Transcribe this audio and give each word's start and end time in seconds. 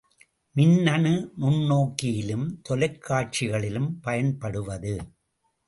மின்னணு 0.55 1.11
நுண்ணோக்கியிலும் 1.39 2.47
தொலைக்காட்சிகளிலும் 2.69 3.89
பயன்படுவது. 4.01 4.95